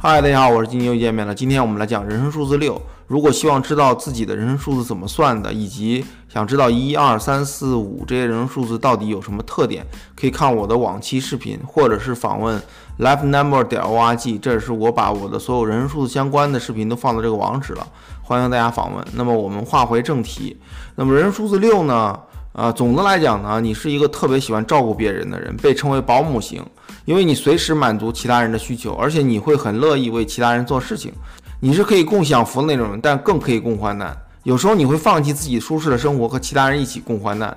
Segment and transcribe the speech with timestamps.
[0.00, 1.34] 嗨，大家好，我是金又见面了。
[1.34, 2.80] 今天我们来讲人生数字六。
[3.08, 9.84] 如果希望知道自己的人生数字怎么算的，以及想知道一二三四五这些人生数字到底有什么特点，
[10.14, 12.62] 可以看我的往期视频，或者是访问
[13.00, 17.84] life number 点 org，这是我把我的所有人生数字相关的视频都放到这个网址了，
[18.22, 19.04] 欢迎大家访问。
[19.14, 20.56] 那么我们话回正题，
[20.94, 22.16] 那么人生数字六呢？
[22.58, 26.60] 啊，总的来讲呢，你是一个特别喜欢照顾别人的人，被称为保姆型。
[27.04, 31.12] 因为你随时满足其他人的需求，而且你会很乐意为其他人做事情，
[31.60, 34.12] 你是可以共享福的那种人，但更可以共患难。
[34.42, 37.56] 有时候你会放弃自己舒适的生活，和其他人一起共患难。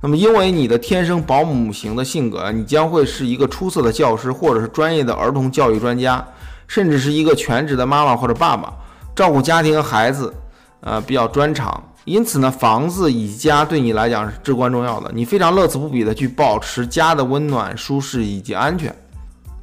[0.00, 6.26] 那么，因为你的天生保姆型的性格，你将会是一个出色的教师，或者是专业的儿童教育专家，
[6.66, 8.72] 甚至是一个全职的妈妈或者爸爸，
[9.14, 10.32] 照顾家庭和孩子，
[10.80, 11.84] 呃，比较专长。
[12.08, 15.10] 因此呢，房子以及家对你来讲是至关重要的。
[15.14, 18.94] 你非常乐此不疲的去保持家的温暖、舒适以及安全。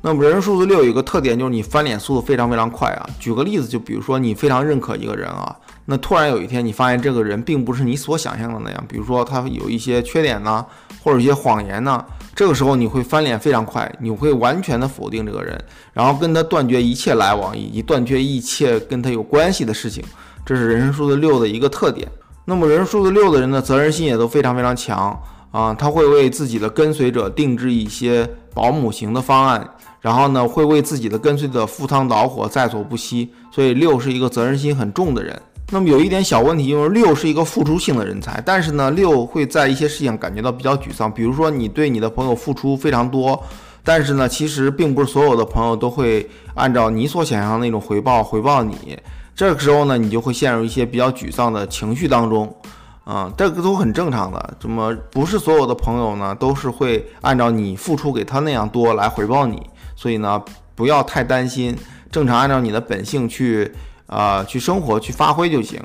[0.01, 3.09] 那么，人数字六有一个特点，就是你翻脸速度非常非常快啊。
[3.19, 10.63] 举个例子，就比如说你非常认可一个人啊，那突然有一天你发现这个人并不是你所想象的那样，比如说他有一些缺点呢，
[11.03, 15.59] 或者一些谎言呢，这个时候你会翻脸非常快，你会完全的否定这个人，
[15.91, 20.03] 然后跟他断绝一切来往，以及断绝一切跟他有关系的事情。
[20.45, 22.07] 这是人生数字六的一个特点。
[22.45, 25.19] 那么人数字六的人呢责任心也都非常非常强
[25.51, 29.67] 啊，他会为自己的跟随者定制一些保姆型的方案，
[29.99, 33.31] 然后呢会为自己的跟随者赴汤蹈火，在所不惜。
[33.51, 35.41] 所以六是一个责任心很重的人。
[35.71, 43.41] 那么有一点小问题，就是六是一个付出性的人才，但是呢六会在一些事情感觉到比较沮丧，比如说你对你的朋友付出非常多，
[43.83, 48.95] 但是呢其实并不是所有的朋友都会按照你所想象的那种回报回报你。
[49.35, 52.55] 这个时候呢，你就会陷入一些比较沮丧的情绪当中，
[53.03, 54.53] 啊，这个都很正常的。
[54.61, 59.61] 怎么不是所有的朋友呢，都是会按照你付出给他那样多来回报你？
[59.93, 60.41] 所以呢，
[60.73, 61.77] 不要太担心，
[62.09, 63.69] 正常按照你的本性去，
[64.07, 65.83] 啊，去生活去发挥就行。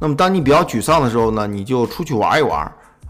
[0.00, 2.60] 那么当你比较沮丧的时候呢，你就出去玩一玩，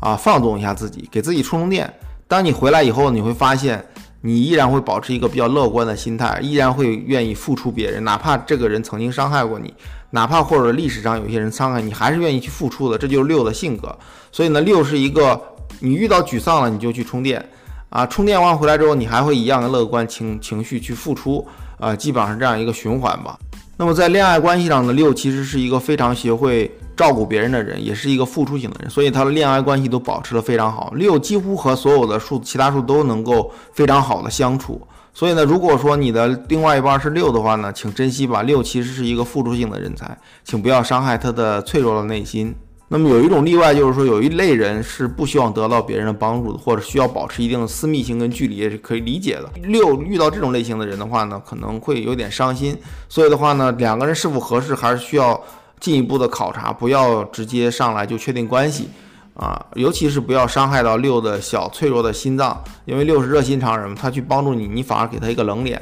[0.00, 1.91] 啊，放纵一下自己，给自己充充电。
[2.28, 3.82] 当你回来以后，你会发现。
[4.22, 9.72] 你依然会保持一个比较乐观的心态，依然会愿意付出别人，哪怕这个人曾经伤害过你，
[10.10, 12.98] 哪怕或者历史上有些人伤害你，还是愿意去付出的。
[12.98, 13.97] 这就是六的性格。
[14.30, 15.41] 所以呢，六是一个
[15.80, 17.42] 你遇到沮丧了你就去充电
[17.88, 21.47] 啊，充电完回来之后你还会一样的乐观情情绪去付出
[21.78, 23.38] 啊，基本上是这样一个循环吧。
[23.76, 26.70] 那么在恋爱关系上呢，六其实是一个非常学会。
[27.00, 30.92] 照顾别人的人也是一个付出型的人，所以他的恋爱关系都保持的非常好。
[30.96, 34.78] 六几乎和所有的数其他数都能够非常好的相处。
[35.14, 38.42] 所以呢，如果说你的另外一半是六的话呢，请珍惜吧。
[38.42, 42.54] 六其实是一个付出型的人才，请不要伤害他的脆弱的内心。
[42.88, 49.50] 那么有一种例外，就是说有一类人是不希望得到别人的帮助的，或者需要保持一定的私密性跟距离，也是可以理解的。
[49.62, 52.76] 六遇到这种类型的人的话呢，可能会有点伤心。
[53.08, 55.40] 所以的话呢，两个人是否合适，还是需要。
[55.80, 58.88] 进一步的考察，不要直接上来就确定关系
[59.34, 65.80] 啊，尤其是不要伤害到六的小脆弱的心脏，因为六是热心肠人，他去帮助你，你反而给他一个冷脸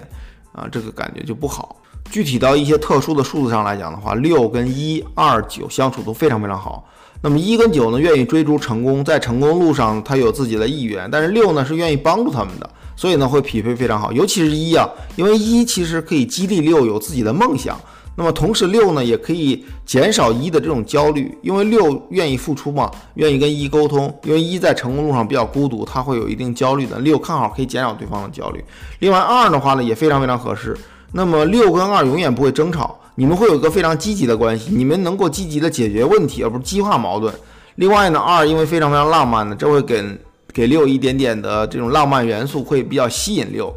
[0.53, 1.76] 啊，这个感觉就不好。
[2.10, 6.88] 具体到一些特殊的数字上来讲的话，六跟一、二、九相处都非常非常好。
[7.20, 14.12] 那么一跟九呢，愿意追逐成功，在成功路上他有自己的意愿，但是六呢是愿意帮助他们的，所以呢会匹配非常好。
[14.12, 17.76] 尤其是一啊，因为一其实可以激励六有自己的梦想。
[18.18, 26.98] 那么同时六呢，也可以减少一的这种焦虑，因为六愿意付出嘛，愿意跟一沟通，因为一在成功路上比较孤独，他会有一定焦虑的。
[26.98, 28.64] 六看好可以减少对方的焦虑。
[28.98, 30.76] 另外二的话呢，也非常非常合适。
[31.12, 37.32] 那么六跟二永远不会争吵，你们会有一个非常积极的关系，你们能够积极的解决问题，而不是激化矛盾。
[37.76, 40.04] 另外呢，二因为非常非常浪漫的，这会给
[40.52, 43.72] 给六一点点的这种浪漫元素，会比较吸引六。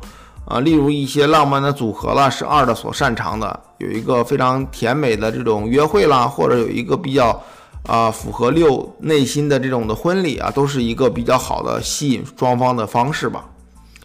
[0.45, 7.41] 啊，例如一些浪漫的组合啦，是二的所擅长的，有一个非常甜美的这种约会啦，或者有一个比较
[7.87, 13.45] 啊符合六内心的这种的婚礼啊，都是一个比较好的吸引双方的方式吧。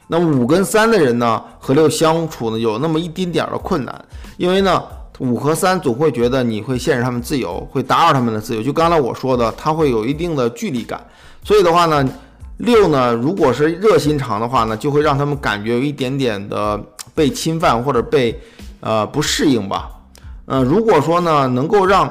[0.06, 4.04] 那五跟三的人呢，和六相处呢，有那么一丁点儿的困难，
[4.36, 4.80] 因为呢，
[5.18, 8.62] 五和三总会觉得你会限制他们自由，会打扰他们的自由。
[8.62, 11.04] 就刚才我说的，他会有一定的距离感，
[11.42, 12.08] 所以的话呢。
[12.58, 16.80] 六呢，如果是热心肠的话呢，就会让他们感觉有一点点的
[17.14, 18.40] 被侵犯或者被
[18.80, 19.90] 呃不适应吧。
[20.46, 22.10] 嗯，如果说呢，能够让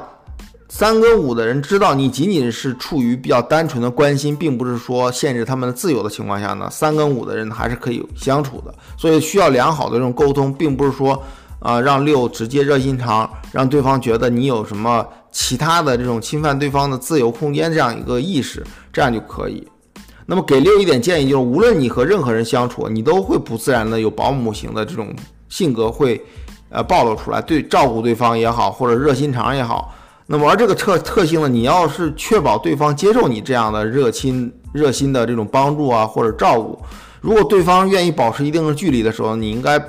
[0.70, 8.74] 三跟五的人知道你仅仅是处于比较单纯的关心，并不是说限制他们的自由的情况下呢，三跟五的人还是可以相处的。
[8.98, 11.24] 所以需要良好的这种沟通，并不是说
[11.60, 18.64] 啊让六直接热心肠，让对方觉得你有什么其他的这种侵犯对方的自由空间这样一个意识，
[18.94, 19.66] 这样就可以。
[20.26, 25.14] 那么给六一点建议，就是无论你和任何人相处，你都会不自然的有保姆型的这种
[25.50, 26.20] 性格，会
[26.70, 29.94] 呃暴露出来，对照顾对方也好，或者热心肠也好。
[30.26, 36.80] 那么而这个特特性呢，你要是确保对方接受你这样的热心热心的这种帮助啊或者照顾，
[37.22, 39.80] 如果对方愿意保持一定的距离的时候，你应该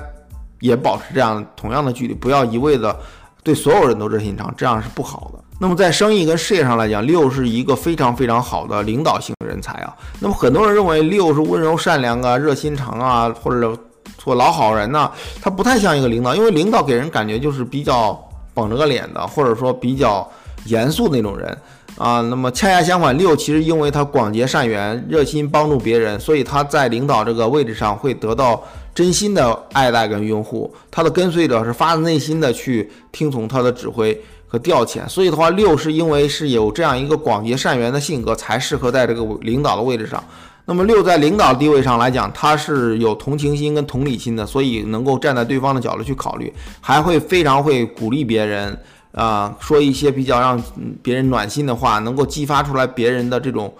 [0.59, 2.95] 也保持这样同样的距离，不要一味的
[3.41, 5.43] 对所有人都热心肠，这样是不好的。
[5.59, 9.95] 那么在生意跟事业上来讲，六是一个非常非常好的领导性人才啊。
[10.19, 13.75] 那么很多人认为六是温柔善良啊、热心肠啊，或者
[14.17, 15.11] 做老好人呢，
[15.41, 18.17] 他不太像一个领导，因为领导给人感觉就是比较
[18.53, 20.29] 绷着个脸的，或者说比较
[20.65, 21.57] 严肃那种人
[21.97, 22.21] 啊。
[22.21, 28.61] 那么恰恰相反，六其实因为他广结善缘、热心帮助别人，所以他在领导这个位置上会得到
[28.97, 34.19] 真心的爱戴跟拥护，他的跟随者是发自内心的去听从他的指挥。
[34.49, 40.23] 和调遣，所以的话，六是因为是有这样一个广结善缘的性格，才适合在这个领导的位置上。
[40.63, 48.79] 那么六在领导地位上来讲，他是有同情心跟同理心的，所以能够站在对方的角度去考虑，还会非常会鼓励别人，
[49.11, 50.63] 啊，说一些比较让
[51.03, 53.73] 别人暖心的话，能够激发出来别人的这种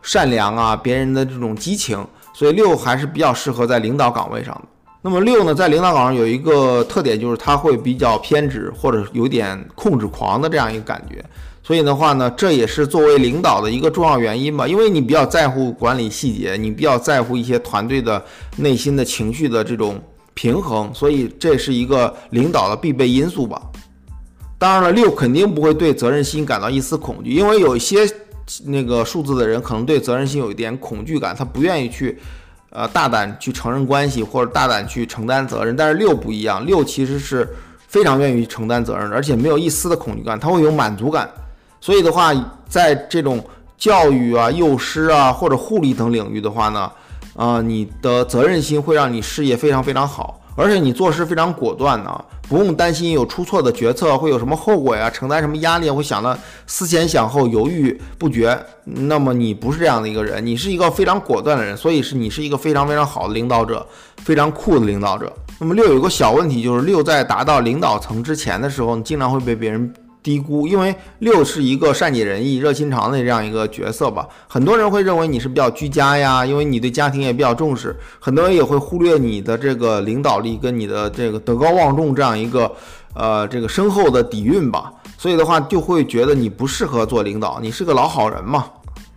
[0.00, 2.02] 善良啊，别人的这种激情。
[2.34, 4.62] 所以六还是比较适合在领导岗位上的。
[5.00, 11.24] 那么六呢，在领导岗上有一个特点，就是他会比较偏执或者有点控制狂的这样一个感觉。
[11.62, 18.22] 所以的话呢，这也是作为领导的一个重要原因吧，因为你比较在乎管理细节，你比较在乎一些团队的
[18.56, 20.02] 内心的情绪的这种
[20.34, 23.60] 平衡，所以这是一个领导的必备因素吧。
[24.58, 28.06] 当然了，六肯定不会对责任心感到一丝恐惧，因为有一些
[28.64, 32.18] 那个数字的人可能对责任心有一点恐惧感，他不愿意去。
[32.76, 37.48] 呃，大胆去承认关系或者大胆去承担责任，但是六不一样，六其实是
[37.86, 41.30] 非常愿意承担责任的，而且没有一丝的恐惧感，他会有满足感。
[41.80, 42.34] 所以的话，
[42.68, 43.40] 在这种
[43.78, 46.90] 教育啊、幼师啊或者护理等领域的话呢，
[47.36, 50.40] 啊，你的责任心会让你事业非常非常好。
[50.56, 56.36] 而且你做事非常果断呢，不用担心有出错的决策会有什么后果呀，承担什么压力会想到
[56.66, 58.58] 思前想后，犹豫不决。
[58.84, 63.86] 那么你不是这样的一个人，你是一个非常果断的人，所以是你是一个非常非常好的领导者，
[64.18, 65.32] 非常酷的领导者。
[65.58, 69.92] 那么六有个小问题，就是六在达到领导层之前的时候，你经常会被别人。
[70.24, 74.26] 低估，因为六是一个善解人意、热心肠的这样一个角色吧。
[74.48, 77.94] 很多人会认为你是比较居家呀，因为你对家庭也比较重视。
[78.18, 82.72] 很多人也会忽略你的这个领导力跟你的这个德高望重这样一个
[83.14, 84.90] 呃这个深厚的底蕴吧。
[85.18, 88.64] 所以的话，就会觉得你不适合做领导，你是个老好人嘛。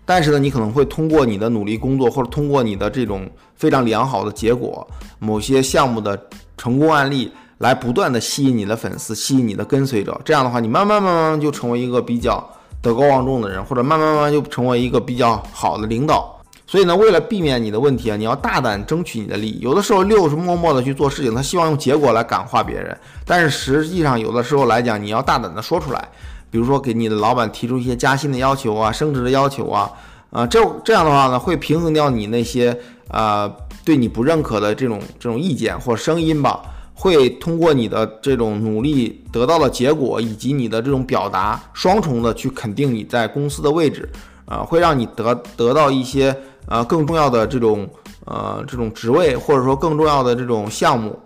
[0.06, 4.86] 但是呢，你可能会通过你的努力工作，或者通过你的这种非常良好的结果，
[5.20, 6.20] 某些项目的
[6.58, 7.32] 成功案例。
[7.60, 12.48] 来不断的吸引你的粉丝，吸引你的跟随者，这样的话，你慢慢慢慢就成为一个比较
[12.82, 16.34] 德高望重的人，或者慢慢慢慢就成为一个比较好的领导。
[16.68, 19.60] 所以呢，为了避免你的问题啊，你要大胆争取你的利益。
[19.62, 22.96] 有的时候六是默默的去做事情，他希望用结果来感化别人，
[23.26, 26.10] 但是实际上有的时候来讲，你要大胆的说出来，
[26.52, 29.90] 比如说给你的老板提出一些加薪的要求啊，升职的要求啊，
[30.30, 32.78] 啊，这这样的话呢，会平衡掉你那些
[33.08, 33.50] 啊
[33.86, 36.62] 对你不认可的这种这种意见或声音吧。
[37.00, 44.10] 会通过你的这种努力得到的结果，以及你的这种表达，双重的去肯定你在公司的位置，
[44.46, 46.36] 啊，会让你得得到一些
[46.66, 47.88] 呃更重要的这种
[48.26, 51.18] 呃这种职位，或者说更重要的这种项目。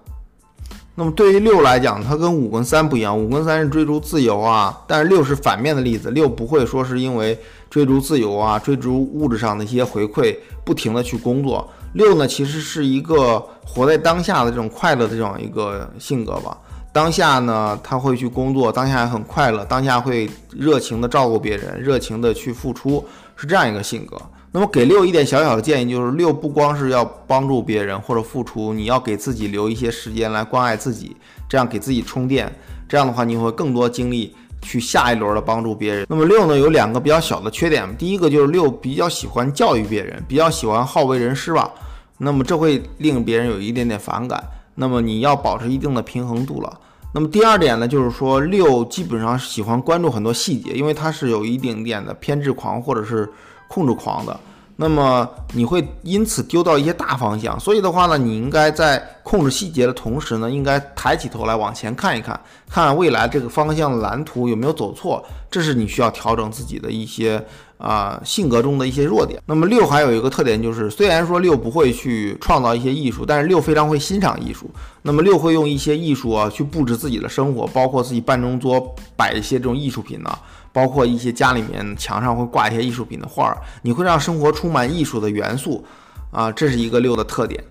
[0.93, 11.65] 那么对于六来讲，它跟五跟三不一样，五跟三是追逐自由啊，但是六是反面的例子，六不会说是因为追逐自由啊，追逐物质上的一些回馈，不停的去工作。
[11.93, 16.57] 六呢，其实是一个活在当下的这种快乐的这样一个性格吧。
[16.93, 23.05] 当下呢，他会去工作，当下很快乐，当下会热情的照顾别人，热情的去付出，
[23.36, 24.21] 是这样一个性格。
[24.51, 31.15] 那么给六一点小小的建议，就是六不光是要帮助别人或者付出，你要给自己留一些时间来关爱自己，
[31.48, 32.53] 这样给自己充电。
[32.89, 34.36] 这样的话，你会更多精力。
[34.62, 36.06] 去下一轮的帮助别人。
[36.10, 37.96] 那么六呢，有两个比较小的缺点。
[37.98, 41.70] 第一个就是六比较喜欢教育别人，比较喜欢好为人师吧。
[42.18, 44.44] 那么这会令别人有一点点反感。
[44.75, 46.80] 那么你要保持一定的平衡度了。
[47.13, 53.30] 那么第二点呢，就是说六基本上喜欢关注很多细节，因为他是有一点点的偏执狂或者是
[53.68, 54.39] 控制狂的。
[54.81, 67.39] 那么你会因此丢到一些大方向，所以的话呢，你应该在控制细节的同时呢，应该抬起头来往前看一看，看未来这个方向的蓝图有没有走错，这是你需要调整自己的一些
[67.77, 69.39] 啊性格中的一些弱点。
[69.45, 74.67] 那么六还有一个特点就是，虽然说六不会去创造一些艺术，但是六非常会欣赏艺术。
[75.03, 80.39] 那么六会用一些艺术啊去布置自己的生活，包括自己办公桌摆一些这种艺术品呢。
[80.74, 85.84] 包括一些家里面墙上会挂一些艺术品的画儿，你会让生活充满艺术的元素，
[86.32, 87.63] 啊，这是一个六的特点。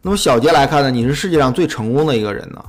[0.00, 2.64] 那么小节来看呢，你是世界上最成功的一个人呢，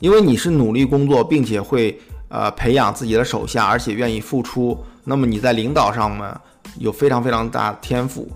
[0.00, 1.98] 因为你是努力工作，并且会
[2.28, 6.40] 呃培养自己的手下，而且愿意付出，那么你在领导上呢
[6.78, 8.28] 有非常非常大的天赋。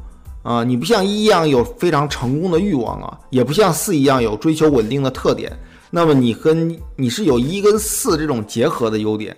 [0.42, 5.52] 啊，你不像一一样有非常成功的欲望啊，也不像四一样有追求稳定的特点。
[5.90, 9.36] 那么你跟你是有一跟四这种结合的优点，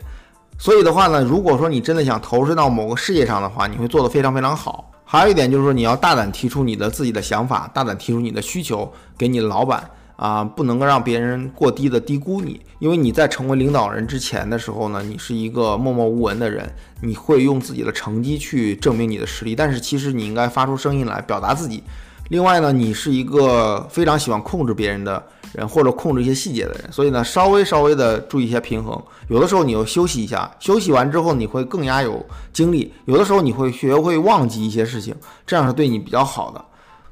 [0.59, 4.91] 所以的话呢，如果说你真的想投身到某个事业上的话，你会做得非常非常好。
[5.05, 9.89] 还有一点就是说，你要大胆提出你的自己的想法，大胆提出你的需求给你的老板。
[10.17, 16.69] 啊，不能够让别人过低的低估你，因为你在成为领导人之前的时候呢，你是一个默默无闻的人，
[17.03, 21.85] 你会用自己的成绩去证明你的实力，但是其实你应该发出声音来表达自己。
[22.31, 29.01] 另外呢，你是一个非常喜欢控制别人的人，或者控制一些细节的人，所以呢，稍微稍微的注意一下平衡。
[29.29, 35.15] 有的时候你要休息一下，休息完之后你会更加有精力；有的时候你会学会忘记一些事情，
[35.47, 36.65] 这样是对你比较好的。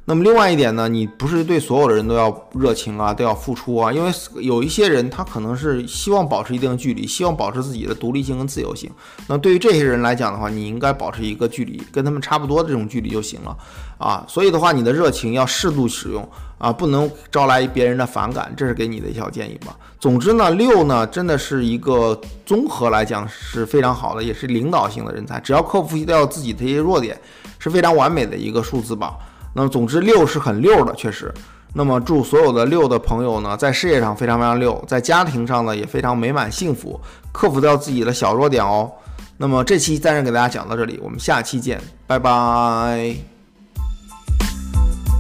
[0.09, 4.11] 那么另外一点呢，你不是对所有的人都要热情啊，都要付出啊，因为
[4.41, 8.89] 有一些人他可能是希望保持一定的距离，希望保持自己的独立性跟自由性。
[9.27, 13.57] 那对于这些人来讲的话，你应该保持一个距离，跟他们差不多的这种距离就行了
[13.99, 14.25] 啊。
[14.29, 16.27] 所以的话，你的热情要适度使用
[16.59, 19.77] 啊，不能招来别人的反感，这是给你的一条建议吧。
[19.99, 27.21] 总之呢，六呢真的是一个综合来讲是非常好的，也是领导性的人才，只要克服掉自己的一些弱点，
[27.59, 29.17] 是非常完美的一个数字吧。
[29.57, 31.33] 那么，总之六是很六的，确实。
[31.73, 37.01] 那么，祝所有的六的朋友呢，在事业上非常非常六，在家庭上呢也非常美满幸福，
[37.33, 38.93] 克服掉自己的小弱点哦。
[39.39, 43.36] 那么，这期暂时给大家讲到这里，我们下期见，拜拜。